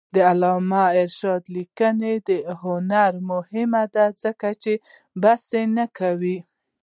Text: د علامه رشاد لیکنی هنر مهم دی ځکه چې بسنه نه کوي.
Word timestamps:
د 0.15 0.17
علامه 0.29 0.83
رشاد 0.97 1.43
لیکنی 1.55 2.15
هنر 2.61 3.11
مهم 3.31 3.71
دی 3.93 4.05
ځکه 4.23 4.49
چې 4.61 4.73
بسنه 5.21 5.71
نه 5.77 5.85
کوي. 5.97 6.37